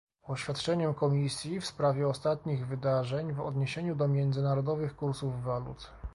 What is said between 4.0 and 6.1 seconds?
międzynarodowych kursów walut